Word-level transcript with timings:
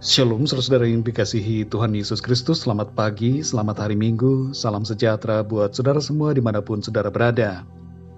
Shalom 0.00 0.48
saudara 0.48 0.88
yang 0.88 1.04
dikasihi 1.04 1.68
Tuhan 1.68 1.92
Yesus 1.92 2.24
Kristus. 2.24 2.64
Selamat 2.64 2.96
pagi, 2.96 3.44
selamat 3.44 3.84
hari 3.84 4.00
Minggu. 4.00 4.56
Salam 4.56 4.80
sejahtera 4.80 5.44
buat 5.44 5.76
saudara 5.76 6.00
semua 6.00 6.32
di 6.32 6.40
mana 6.40 6.64
pun 6.64 6.80
saudara 6.80 7.12
berada. 7.12 7.68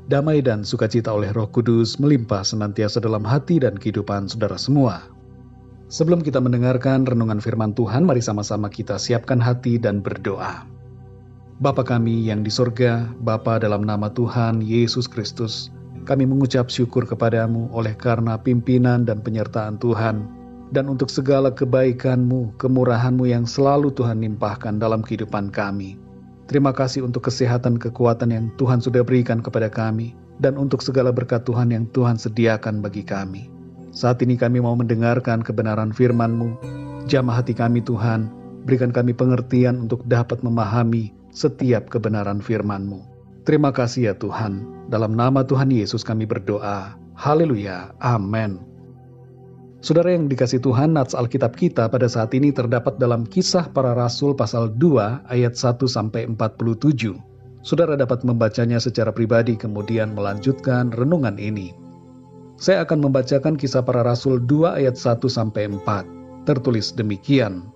Damai 0.06 0.46
dan 0.46 0.62
sukacita 0.62 1.10
oleh 1.10 1.34
roh 1.34 1.50
kudus 1.50 1.98
melimpah 1.98 2.46
senantiasa 2.46 3.02
dalam 3.02 3.26
hati 3.26 3.58
dan 3.58 3.74
kehidupan 3.74 4.30
saudara 4.30 4.54
semua. 4.62 5.10
Sebelum 5.90 6.22
kita 6.22 6.38
mendengarkan 6.38 7.02
renungan 7.02 7.42
firman 7.42 7.74
Tuhan 7.74 8.06
Mari 8.06 8.22
sama-sama 8.22 8.70
kita 8.70 8.94
siapkan 8.94 9.42
hati 9.42 9.74
dan 9.74 10.06
berdoa. 10.06 10.62
Bapa 11.58 11.82
kami 11.82 12.30
yang 12.30 12.46
di 12.46 12.50
sorga, 12.54 13.10
Bapa 13.26 13.58
dalam 13.58 13.82
nama 13.82 14.06
Tuhan 14.06 14.62
Yesus 14.62 15.10
Kristus 15.10 15.74
kami 16.06 16.30
mengucap 16.30 16.70
syukur 16.70 17.10
kepadamu 17.10 17.74
oleh 17.74 17.98
karena 17.98 18.38
pimpinan 18.38 19.02
dan 19.02 19.18
penyertaan 19.18 19.82
Tuhan 19.82 20.41
dan 20.72 20.88
untuk 20.88 21.12
segala 21.12 21.52
kebaikan-Mu, 21.52 22.56
kemurahan-Mu 22.56 23.28
yang 23.28 23.44
selalu 23.44 23.92
Tuhan 23.92 24.24
limpahkan 24.24 24.80
dalam 24.80 25.04
kehidupan 25.04 25.52
kami. 25.52 26.00
Terima 26.48 26.72
kasih 26.72 27.04
untuk 27.04 27.28
kesehatan 27.28 27.76
kekuatan 27.76 28.32
yang 28.32 28.48
Tuhan 28.56 28.80
sudah 28.80 29.04
berikan 29.04 29.44
kepada 29.44 29.68
kami, 29.68 30.16
dan 30.40 30.56
untuk 30.56 30.80
segala 30.80 31.12
berkat 31.12 31.44
Tuhan 31.44 31.70
yang 31.70 31.84
Tuhan 31.92 32.16
sediakan 32.16 32.80
bagi 32.80 33.04
kami. 33.04 33.52
Saat 33.92 34.24
ini 34.24 34.40
kami 34.40 34.64
mau 34.64 34.72
mendengarkan 34.72 35.44
kebenaran 35.44 35.92
firman-Mu. 35.92 36.56
Jamah 37.06 37.44
hati 37.44 37.52
kami 37.52 37.84
Tuhan, 37.84 38.32
berikan 38.64 38.88
kami 38.88 39.12
pengertian 39.12 39.84
untuk 39.86 40.00
dapat 40.08 40.40
memahami 40.40 41.12
setiap 41.36 41.92
kebenaran 41.92 42.40
firman-Mu. 42.40 43.04
Terima 43.44 43.68
kasih 43.74 44.12
ya 44.12 44.14
Tuhan. 44.16 44.88
Dalam 44.88 45.12
nama 45.12 45.44
Tuhan 45.44 45.68
Yesus 45.68 46.00
kami 46.00 46.24
berdoa. 46.24 46.96
Haleluya. 47.12 47.92
Amin. 48.00 48.71
Saudara 49.82 50.14
yang 50.14 50.30
dikasih 50.30 50.62
Tuhan, 50.62 50.94
nats 50.94 51.10
Alkitab 51.10 51.58
kita 51.58 51.90
pada 51.90 52.06
saat 52.06 52.30
ini 52.38 52.54
terdapat 52.54 53.02
dalam 53.02 53.26
kisah 53.26 53.66
para 53.66 53.98
rasul 53.98 54.30
pasal 54.30 54.70
2 54.78 55.26
ayat 55.26 55.58
1 55.58 55.90
sampai 55.90 56.22
47. 56.30 57.18
Saudara 57.66 57.98
dapat 57.98 58.22
membacanya 58.22 58.78
secara 58.78 59.10
pribadi 59.10 59.58
kemudian 59.58 60.14
melanjutkan 60.14 60.94
renungan 60.94 61.34
ini. 61.34 61.74
Saya 62.62 62.86
akan 62.86 63.10
membacakan 63.10 63.58
kisah 63.58 63.82
para 63.82 64.06
rasul 64.06 64.38
2 64.38 64.70
ayat 64.78 64.94
1 64.94 65.18
sampai 65.26 65.66
4. 65.66 66.46
Tertulis 66.46 66.94
demikian. 66.94 67.66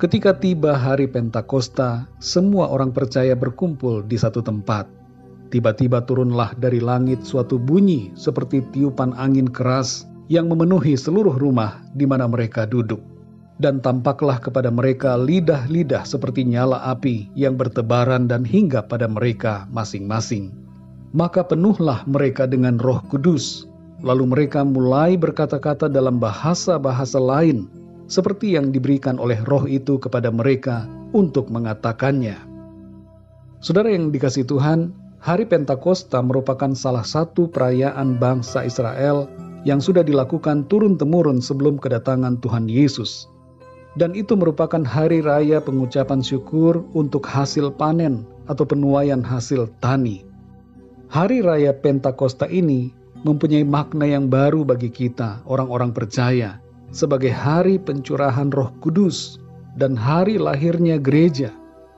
Ketika 0.00 0.32
tiba 0.32 0.80
hari 0.80 1.12
Pentakosta, 1.12 2.08
semua 2.24 2.72
orang 2.72 2.96
percaya 2.96 3.36
berkumpul 3.36 4.00
di 4.00 4.16
satu 4.16 4.40
tempat. 4.40 4.88
Tiba-tiba 5.52 6.08
turunlah 6.08 6.56
dari 6.56 6.80
langit 6.80 7.20
suatu 7.20 7.60
bunyi 7.60 8.16
seperti 8.16 8.64
tiupan 8.72 9.12
angin 9.12 9.52
keras 9.52 10.15
yang 10.26 10.50
memenuhi 10.50 10.98
seluruh 10.98 11.34
rumah 11.38 11.82
di 11.94 12.06
mana 12.06 12.26
mereka 12.26 12.66
duduk. 12.66 13.02
Dan 13.56 13.80
tampaklah 13.80 14.36
kepada 14.36 14.68
mereka 14.68 15.16
lidah-lidah 15.16 16.04
seperti 16.04 16.44
nyala 16.44 16.92
api 16.92 17.32
yang 17.32 17.56
bertebaran 17.56 18.28
dan 18.28 18.44
hingga 18.44 18.84
pada 18.84 19.08
mereka 19.08 19.64
masing-masing. 19.72 20.52
Maka 21.16 21.40
penuhlah 21.40 22.04
mereka 22.04 22.44
dengan 22.44 22.76
roh 22.76 23.00
kudus, 23.08 23.64
lalu 24.04 24.28
mereka 24.28 24.60
mulai 24.60 25.16
berkata-kata 25.16 25.88
dalam 25.88 26.20
bahasa-bahasa 26.20 27.16
lain, 27.16 27.72
seperti 28.12 28.60
yang 28.60 28.68
diberikan 28.76 29.16
oleh 29.16 29.40
roh 29.48 29.64
itu 29.64 29.96
kepada 29.96 30.28
mereka 30.28 30.84
untuk 31.16 31.48
mengatakannya. 31.48 32.36
Saudara 33.64 33.88
yang 33.88 34.12
dikasih 34.12 34.44
Tuhan, 34.44 34.92
Hari 35.16 35.48
Pentakosta 35.48 36.20
merupakan 36.20 36.70
salah 36.76 37.02
satu 37.02 37.48
perayaan 37.48 38.20
bangsa 38.20 38.62
Israel 38.62 39.26
yang 39.66 39.82
sudah 39.82 40.06
dilakukan 40.06 40.70
turun-temurun 40.70 41.42
sebelum 41.42 41.82
kedatangan 41.82 42.38
Tuhan 42.38 42.70
Yesus. 42.70 43.26
Dan 43.98 44.14
itu 44.14 44.38
merupakan 44.38 44.86
hari 44.86 45.26
raya 45.26 45.58
pengucapan 45.58 46.22
syukur 46.22 46.86
untuk 46.94 47.26
hasil 47.26 47.74
panen 47.74 48.22
atau 48.46 48.62
penuaian 48.62 49.26
hasil 49.26 49.66
tani. 49.82 50.22
Hari 51.10 51.42
raya 51.42 51.74
Pentakosta 51.74 52.46
ini 52.46 52.94
mempunyai 53.26 53.66
makna 53.66 54.06
yang 54.06 54.30
baru 54.30 54.62
bagi 54.62 54.86
kita, 54.92 55.42
orang-orang 55.50 55.90
percaya, 55.90 56.62
sebagai 56.94 57.34
hari 57.34 57.82
pencurahan 57.82 58.52
Roh 58.54 58.70
Kudus 58.78 59.42
dan 59.74 59.98
hari 59.98 60.38
lahirnya 60.38 61.00
gereja, 61.02 61.50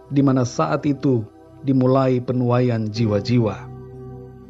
di 0.08 0.24
mana 0.24 0.48
saat 0.48 0.88
itu 0.88 1.26
dimulai 1.66 2.22
penuaian 2.22 2.88
jiwa-jiwa. 2.88 3.77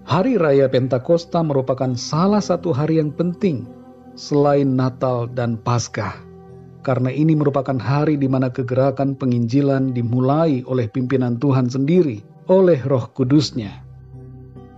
Hari 0.08 0.40
Raya 0.40 0.72
Pentakosta 0.72 1.44
merupakan 1.44 1.92
salah 1.92 2.40
satu 2.40 2.72
hari 2.72 2.96
yang 2.96 3.12
penting 3.12 3.68
selain 4.16 4.72
Natal 4.72 5.28
dan 5.28 5.60
Paskah. 5.60 6.16
Karena 6.80 7.12
ini 7.12 7.36
merupakan 7.36 7.76
hari 7.76 8.16
di 8.16 8.24
mana 8.24 8.48
kegerakan 8.48 9.20
penginjilan 9.20 9.92
dimulai 9.92 10.64
oleh 10.64 10.88
pimpinan 10.88 11.36
Tuhan 11.36 11.68
sendiri, 11.68 12.24
oleh 12.48 12.80
roh 12.88 13.04
kudusnya. 13.12 13.84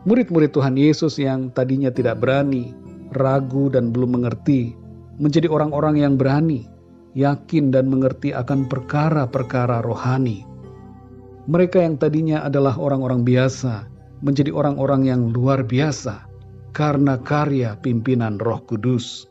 Murid-murid 0.03 0.51
Tuhan 0.51 0.75
Yesus 0.75 1.15
yang 1.23 1.55
tadinya 1.55 1.95
tidak 1.95 2.19
berani, 2.19 2.75
ragu 3.15 3.71
dan 3.71 3.95
belum 3.95 4.19
mengerti, 4.19 4.75
menjadi 5.23 5.47
orang-orang 5.47 6.03
yang 6.03 6.19
berani, 6.19 6.67
yakin 7.15 7.71
dan 7.71 7.87
mengerti 7.87 8.35
akan 8.35 8.67
perkara-perkara 8.67 9.79
rohani. 9.87 10.43
Mereka 11.47 11.87
yang 11.87 12.03
tadinya 12.03 12.43
adalah 12.43 12.75
orang-orang 12.83 13.23
biasa, 13.23 13.90
menjadi 14.21 14.53
orang-orang 14.53 15.09
yang 15.09 15.33
luar 15.33 15.65
biasa 15.65 16.29
karena 16.77 17.19
karya 17.21 17.77
pimpinan 17.81 18.39
Roh 18.39 18.63
Kudus. 18.65 19.27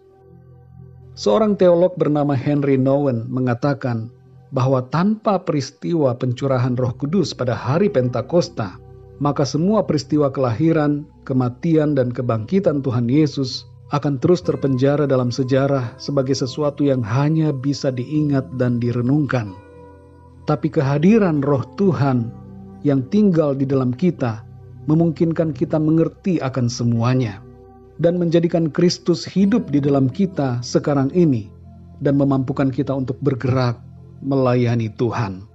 Seorang 1.19 1.59
teolog 1.59 1.95
bernama 2.00 2.31
Henry 2.31 2.79
Nowen 2.79 3.27
mengatakan 3.27 4.07
bahwa 4.50 4.81
tanpa 4.89 5.38
peristiwa 5.41 6.16
pencurahan 6.16 6.73
Roh 6.79 6.95
Kudus 6.95 7.35
pada 7.35 7.53
hari 7.53 7.91
Pentakosta, 7.91 8.79
maka 9.19 9.44
semua 9.44 9.83
peristiwa 9.83 10.31
kelahiran, 10.31 11.06
kematian, 11.27 11.94
dan 11.94 12.09
kebangkitan 12.09 12.81
Tuhan 12.81 13.11
Yesus 13.11 13.67
akan 13.89 14.21
terus 14.21 14.45
terpenjara 14.45 15.09
dalam 15.09 15.33
sejarah 15.33 15.97
sebagai 15.97 16.38
sesuatu 16.38 16.85
yang 16.85 17.01
hanya 17.01 17.50
bisa 17.50 17.89
diingat 17.89 18.45
dan 18.57 18.77
direnungkan. 18.77 19.53
Tapi 20.45 20.71
kehadiran 20.71 21.45
Roh 21.45 21.66
Tuhan 21.77 22.31
yang 22.81 23.06
tinggal 23.11 23.53
di 23.53 23.67
dalam 23.67 23.94
kita 23.94 24.49
memungkinkan 24.89 25.53
kita 25.53 25.77
mengerti 25.77 26.41
akan 26.41 26.66
semuanya 26.66 27.45
dan 28.01 28.17
menjadikan 28.17 28.73
Kristus 28.73 29.22
hidup 29.22 29.69
di 29.69 29.77
dalam 29.77 30.09
kita 30.09 30.66
sekarang 30.66 31.13
ini 31.13 31.53
dan 32.01 32.17
memampukan 32.17 32.73
kita 32.73 32.97
untuk 32.97 33.22
bergerak 33.22 33.77
melayani 34.25 34.89
Tuhan. 34.97 35.45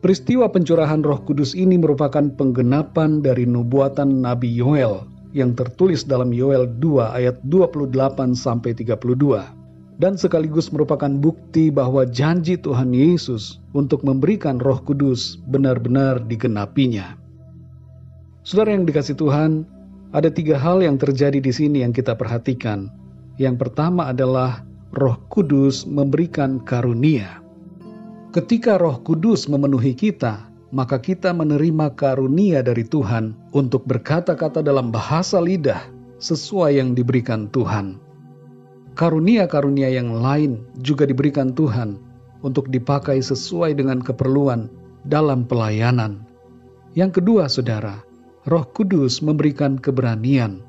Peristiwa 0.00 0.48
pencurahan 0.48 1.04
Roh 1.04 1.20
Kudus 1.26 1.52
ini 1.52 1.76
merupakan 1.76 2.24
penggenapan 2.24 3.20
dari 3.20 3.44
nubuatan 3.44 4.24
Nabi 4.24 4.48
Yoel 4.48 5.04
yang 5.36 5.52
tertulis 5.52 6.08
dalam 6.08 6.32
Yoel 6.32 6.70
2 6.80 7.18
ayat 7.20 7.36
28 7.44 8.32
sampai 8.32 8.72
32 8.72 9.60
dan 10.00 10.16
sekaligus 10.16 10.72
merupakan 10.72 11.12
bukti 11.12 11.68
bahwa 11.68 12.08
janji 12.08 12.56
Tuhan 12.56 12.96
Yesus 12.96 13.60
untuk 13.76 14.00
memberikan 14.00 14.56
Roh 14.56 14.80
Kudus 14.80 15.36
benar-benar 15.44 16.24
digenapinya. 16.24 17.19
Saudara 18.40 18.72
yang 18.72 18.88
dikasih 18.88 19.20
Tuhan, 19.20 19.68
ada 20.16 20.32
tiga 20.32 20.56
hal 20.56 20.80
yang 20.80 20.96
terjadi 20.96 21.44
di 21.44 21.52
sini 21.52 21.84
yang 21.84 21.92
kita 21.92 22.16
perhatikan. 22.16 22.88
Yang 23.36 23.68
pertama 23.68 24.08
adalah 24.08 24.64
Roh 24.96 25.20
Kudus 25.28 25.84
memberikan 25.84 26.58
karunia. 26.64 27.44
Ketika 28.32 28.80
Roh 28.80 29.04
Kudus 29.04 29.44
memenuhi 29.44 29.92
kita, 29.92 30.50
maka 30.72 30.96
kita 30.96 31.36
menerima 31.36 31.92
karunia 31.98 32.64
dari 32.64 32.86
Tuhan 32.86 33.36
untuk 33.52 33.84
berkata-kata 33.84 34.64
dalam 34.64 34.88
bahasa 34.88 35.36
lidah 35.36 35.84
sesuai 36.22 36.80
yang 36.80 36.96
diberikan 36.96 37.50
Tuhan. 37.52 38.00
Karunia-karunia 38.96 39.92
yang 39.92 40.16
lain 40.16 40.64
juga 40.80 41.04
diberikan 41.04 41.52
Tuhan 41.52 42.00
untuk 42.40 42.72
dipakai 42.72 43.20
sesuai 43.20 43.76
dengan 43.76 44.00
keperluan 44.00 44.72
dalam 45.04 45.44
pelayanan. 45.44 46.24
Yang 46.98 47.22
kedua, 47.22 47.46
saudara, 47.46 48.09
Roh 48.48 48.64
Kudus 48.72 49.20
memberikan 49.20 49.76
keberanian. 49.76 50.64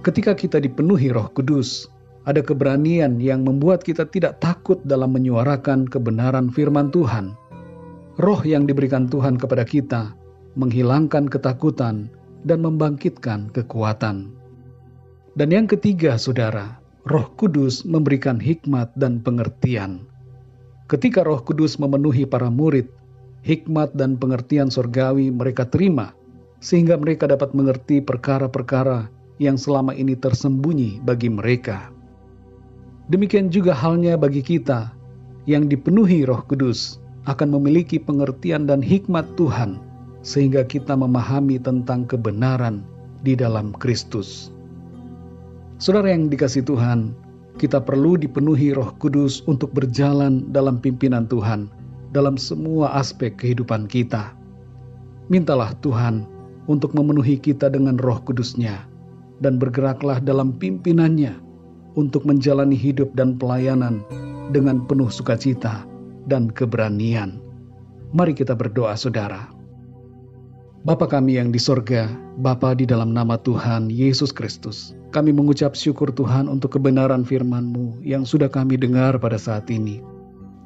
Ketika 0.00 0.32
kita 0.32 0.56
dipenuhi 0.56 1.12
Roh 1.12 1.28
Kudus, 1.36 1.84
ada 2.24 2.40
keberanian 2.40 3.20
yang 3.20 3.44
membuat 3.44 3.84
kita 3.84 4.08
tidak 4.08 4.40
takut 4.40 4.80
dalam 4.88 5.12
menyuarakan 5.12 5.84
kebenaran 5.84 6.48
firman 6.48 6.88
Tuhan. 6.88 7.36
Roh 8.16 8.40
yang 8.40 8.64
diberikan 8.64 9.04
Tuhan 9.04 9.36
kepada 9.36 9.68
kita 9.68 10.16
menghilangkan 10.56 11.28
ketakutan 11.28 12.08
dan 12.48 12.64
membangkitkan 12.64 13.52
kekuatan. 13.52 14.32
Dan 15.36 15.52
yang 15.52 15.68
ketiga, 15.68 16.16
saudara, 16.16 16.80
Roh 17.04 17.28
Kudus 17.36 17.84
memberikan 17.84 18.40
hikmat 18.40 18.96
dan 18.96 19.20
pengertian. 19.20 20.08
Ketika 20.88 21.20
Roh 21.20 21.44
Kudus 21.44 21.76
memenuhi 21.76 22.24
para 22.24 22.48
murid, 22.48 22.88
hikmat 23.44 23.92
dan 23.92 24.16
pengertian 24.16 24.72
sorgawi 24.72 25.28
mereka 25.28 25.68
terima 25.68 26.16
sehingga 26.60 27.00
mereka 27.00 27.24
dapat 27.24 27.56
mengerti 27.56 28.04
perkara-perkara 28.04 29.08
yang 29.40 29.56
selama 29.56 29.96
ini 29.96 30.12
tersembunyi 30.12 31.00
bagi 31.00 31.32
mereka. 31.32 31.88
Demikian 33.08 33.48
juga 33.48 33.72
halnya 33.74 34.14
bagi 34.14 34.44
kita 34.44 34.92
yang 35.48 35.66
dipenuhi 35.66 36.28
Roh 36.28 36.44
Kudus 36.46 37.00
akan 37.26 37.56
memiliki 37.58 37.96
pengertian 37.96 38.68
dan 38.68 38.84
hikmat 38.84 39.26
Tuhan 39.34 39.80
sehingga 40.20 40.62
kita 40.62 40.92
memahami 40.94 41.56
tentang 41.56 42.04
kebenaran 42.04 42.84
di 43.24 43.32
dalam 43.32 43.72
Kristus. 43.72 44.52
Saudara 45.80 46.12
yang 46.12 46.28
dikasih 46.28 46.68
Tuhan, 46.68 47.16
kita 47.56 47.80
perlu 47.80 48.20
dipenuhi 48.20 48.76
Roh 48.76 48.92
Kudus 49.00 49.40
untuk 49.48 49.72
berjalan 49.72 50.44
dalam 50.52 50.76
pimpinan 50.76 51.24
Tuhan 51.24 51.72
dalam 52.12 52.36
semua 52.36 52.92
aspek 53.00 53.32
kehidupan 53.40 53.88
kita. 53.88 54.36
Mintalah 55.32 55.72
Tuhan 55.80 56.28
untuk 56.70 56.94
memenuhi 56.94 57.34
kita 57.34 57.66
dengan 57.66 57.98
Roh 57.98 58.22
Kudusnya 58.22 58.86
dan 59.42 59.58
bergeraklah 59.58 60.22
dalam 60.22 60.54
pimpinannya 60.54 61.34
untuk 61.98 62.22
menjalani 62.22 62.78
hidup 62.78 63.10
dan 63.18 63.34
pelayanan 63.34 64.06
dengan 64.54 64.86
penuh 64.86 65.10
sukacita 65.10 65.82
dan 66.30 66.46
keberanian. 66.54 67.42
Mari 68.14 68.38
kita 68.38 68.54
berdoa 68.54 68.94
saudara. 68.94 69.50
Bapa 70.80 71.10
kami 71.10 71.36
yang 71.36 71.52
di 71.52 71.60
sorga, 71.60 72.08
Bapa 72.40 72.72
di 72.72 72.88
dalam 72.88 73.12
nama 73.12 73.36
Tuhan 73.36 73.92
Yesus 73.92 74.32
Kristus, 74.32 74.96
kami 75.12 75.28
mengucap 75.28 75.76
syukur 75.76 76.08
Tuhan 76.08 76.48
untuk 76.48 76.80
kebenaran 76.80 77.26
firman-Mu 77.26 78.00
yang 78.00 78.24
sudah 78.24 78.48
kami 78.48 78.80
dengar 78.80 79.20
pada 79.20 79.36
saat 79.36 79.68
ini. 79.68 80.00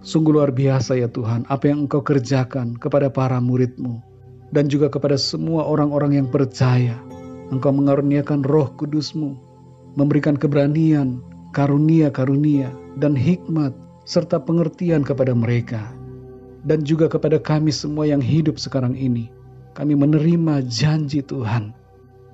Sungguh 0.04 0.36
luar 0.36 0.54
biasa 0.54 1.00
ya 1.00 1.10
Tuhan, 1.10 1.48
apa 1.50 1.66
yang 1.66 1.88
Engkau 1.88 2.04
kerjakan 2.04 2.78
kepada 2.78 3.10
para 3.10 3.42
murid-Mu, 3.42 4.13
dan 4.50 4.68
juga 4.68 4.92
kepada 4.92 5.16
semua 5.16 5.64
orang-orang 5.64 6.20
yang 6.20 6.28
percaya. 6.28 6.98
Engkau 7.52 7.70
mengaruniakan 7.70 8.42
roh 8.42 8.72
kudus-Mu, 8.74 9.36
memberikan 9.94 10.34
keberanian, 10.34 11.22
karunia-karunia, 11.54 12.72
dan 12.98 13.14
hikmat, 13.14 13.72
serta 14.04 14.42
pengertian 14.42 15.06
kepada 15.06 15.32
mereka. 15.32 15.92
Dan 16.64 16.82
juga 16.82 17.12
kepada 17.12 17.36
kami 17.36 17.70
semua 17.70 18.08
yang 18.08 18.24
hidup 18.24 18.56
sekarang 18.56 18.96
ini, 18.96 19.28
kami 19.76 19.92
menerima 19.92 20.64
janji 20.64 21.20
Tuhan. 21.20 21.76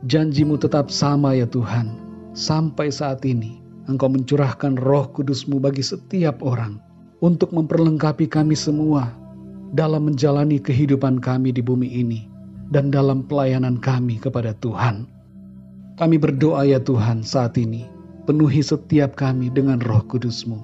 Janjimu 0.07 0.57
tetap 0.57 0.89
sama 0.89 1.35
ya 1.35 1.45
Tuhan. 1.45 1.99
Sampai 2.33 2.95
saat 2.95 3.27
ini, 3.27 3.59
Engkau 3.91 4.07
mencurahkan 4.07 4.79
roh 4.79 5.11
kudusmu 5.11 5.59
bagi 5.59 5.83
setiap 5.83 6.47
orang 6.47 6.79
untuk 7.19 7.51
memperlengkapi 7.51 8.31
kami 8.31 8.55
semua 8.55 9.11
dalam 9.75 10.11
menjalani 10.11 10.59
kehidupan 10.59 11.23
kami 11.23 11.55
di 11.55 11.63
bumi 11.63 11.87
ini 11.87 12.27
dan 12.71 12.91
dalam 12.91 13.27
pelayanan 13.27 13.79
kami 13.79 14.19
kepada 14.19 14.55
Tuhan. 14.59 15.07
Kami 15.99 16.17
berdoa 16.17 16.65
ya 16.65 16.81
Tuhan 16.81 17.21
saat 17.21 17.61
ini, 17.61 17.85
penuhi 18.25 18.65
setiap 18.65 19.19
kami 19.19 19.53
dengan 19.53 19.83
roh 19.85 20.01
kudusmu. 20.07 20.59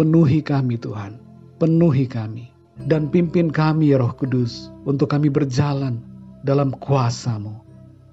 Penuhi 0.00 0.40
kami 0.40 0.80
Tuhan, 0.80 1.20
penuhi 1.60 2.08
kami 2.08 2.52
dan 2.88 3.12
pimpin 3.12 3.52
kami 3.52 3.92
ya 3.92 4.00
Roh 4.00 4.14
Kudus 4.16 4.72
untuk 4.88 5.12
kami 5.12 5.28
berjalan 5.28 6.00
dalam 6.42 6.72
kuasamu. 6.80 7.60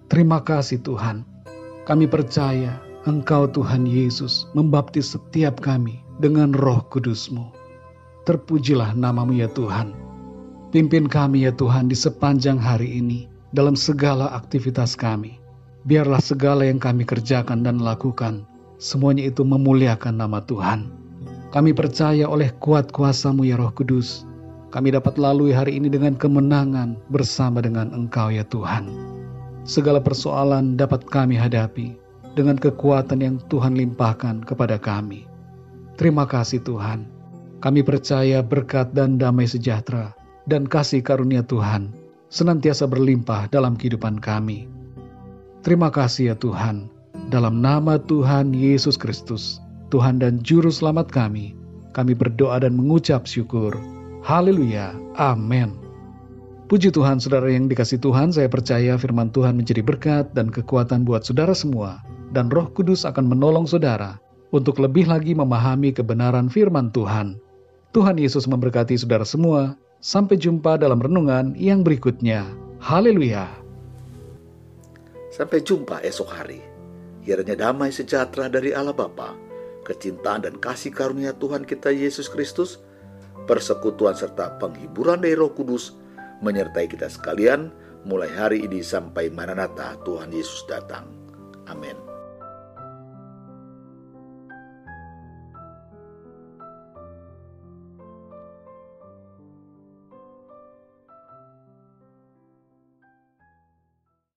Terima 0.10 0.42
kasih 0.42 0.82
Tuhan. 0.84 1.26
Kami 1.86 2.06
percaya 2.06 2.78
Engkau 3.08 3.50
Tuhan 3.50 3.88
Yesus 3.88 4.46
membaptis 4.54 5.16
setiap 5.16 5.64
kami 5.64 6.02
dengan 6.22 6.54
roh 6.54 6.84
kudusmu. 6.92 7.50
Terpujilah 8.28 8.94
namamu 8.94 9.40
ya 9.40 9.50
Tuhan. 9.50 10.09
Pimpin 10.70 11.10
kami 11.10 11.50
ya 11.50 11.52
Tuhan 11.58 11.90
di 11.90 11.98
sepanjang 11.98 12.62
hari 12.62 13.02
ini 13.02 13.26
dalam 13.58 13.74
segala 13.74 14.30
aktivitas 14.38 14.94
kami. 14.94 15.42
Biarlah 15.90 16.22
segala 16.22 16.62
yang 16.62 16.78
kami 16.78 17.10
kerjakan 17.10 17.66
dan 17.66 17.82
lakukan, 17.82 18.46
semuanya 18.78 19.26
itu 19.26 19.42
memuliakan 19.42 20.22
nama 20.22 20.46
Tuhan. 20.46 20.94
Kami 21.50 21.74
percaya 21.74 22.30
oleh 22.30 22.54
kuat 22.62 22.94
kuasamu 22.94 23.50
ya 23.50 23.58
roh 23.58 23.74
kudus, 23.74 24.30
kami 24.70 24.94
dapat 24.94 25.18
lalui 25.18 25.50
hari 25.50 25.82
ini 25.82 25.90
dengan 25.90 26.14
kemenangan 26.14 27.02
bersama 27.10 27.66
dengan 27.66 27.90
Engkau 27.90 28.30
ya 28.30 28.46
Tuhan. 28.46 28.94
Segala 29.66 29.98
persoalan 29.98 30.78
dapat 30.78 31.02
kami 31.10 31.34
hadapi 31.34 31.98
dengan 32.38 32.62
kekuatan 32.62 33.26
yang 33.26 33.42
Tuhan 33.50 33.74
limpahkan 33.74 34.46
kepada 34.46 34.78
kami. 34.78 35.26
Terima 35.98 36.30
kasih 36.30 36.62
Tuhan. 36.62 37.10
Kami 37.58 37.82
percaya 37.82 38.46
berkat 38.46 38.94
dan 38.94 39.18
damai 39.18 39.50
sejahtera 39.50 40.19
dan 40.50 40.66
kasih 40.66 41.06
karunia 41.06 41.46
Tuhan 41.46 41.94
senantiasa 42.34 42.90
berlimpah 42.90 43.50
dalam 43.54 43.78
kehidupan 43.78 44.18
kami. 44.18 44.66
Terima 45.62 45.94
kasih 45.94 46.34
ya 46.34 46.36
Tuhan. 46.36 46.90
Dalam 47.30 47.62
nama 47.62 48.02
Tuhan 48.02 48.58
Yesus 48.58 48.98
Kristus, 48.98 49.62
Tuhan 49.94 50.18
dan 50.18 50.42
Juru 50.42 50.74
Selamat 50.74 51.10
kami, 51.14 51.54
kami 51.94 52.18
berdoa 52.18 52.62
dan 52.62 52.74
mengucap 52.74 53.30
syukur. 53.30 53.78
Haleluya. 54.26 54.98
Amin. 55.18 55.78
Puji 56.70 56.94
Tuhan, 56.94 57.18
saudara 57.18 57.50
yang 57.50 57.66
dikasih 57.66 57.98
Tuhan, 57.98 58.30
saya 58.30 58.46
percaya 58.46 58.94
firman 58.94 59.34
Tuhan 59.34 59.58
menjadi 59.58 59.82
berkat 59.82 60.38
dan 60.38 60.54
kekuatan 60.54 61.02
buat 61.02 61.26
saudara 61.26 61.58
semua, 61.58 61.98
dan 62.30 62.54
roh 62.54 62.70
kudus 62.70 63.10
akan 63.10 63.26
menolong 63.26 63.66
saudara 63.66 64.22
untuk 64.54 64.78
lebih 64.78 65.10
lagi 65.10 65.34
memahami 65.34 65.90
kebenaran 65.90 66.46
firman 66.46 66.94
Tuhan. 66.94 67.42
Tuhan 67.90 68.22
Yesus 68.22 68.46
memberkati 68.46 68.94
saudara 69.02 69.26
semua. 69.26 69.74
Sampai 70.00 70.40
jumpa 70.40 70.80
dalam 70.80 71.04
renungan 71.04 71.60
yang 71.60 71.84
berikutnya. 71.84 72.48
Haleluya. 72.80 73.52
Sampai 75.28 75.60
jumpa 75.60 76.00
esok 76.08 76.30
hari. 76.32 76.64
Kiranya 77.28 77.68
damai 77.68 77.92
sejahtera 77.92 78.48
dari 78.48 78.72
Allah 78.72 78.96
Bapa, 78.96 79.36
kecintaan 79.84 80.48
dan 80.48 80.56
kasih 80.56 80.96
karunia 80.96 81.36
Tuhan 81.36 81.68
kita 81.68 81.92
Yesus 81.92 82.32
Kristus, 82.32 82.80
persekutuan 83.44 84.16
serta 84.16 84.56
penghiburan 84.56 85.20
dari 85.20 85.36
Roh 85.36 85.52
Kudus 85.52 86.00
menyertai 86.40 86.88
kita 86.88 87.12
sekalian 87.12 87.68
mulai 88.08 88.32
hari 88.32 88.64
ini 88.64 88.80
sampai 88.80 89.28
Maranatha 89.28 90.00
Tuhan 90.08 90.32
Yesus 90.32 90.64
datang. 90.72 91.12
Amin. 91.68 92.09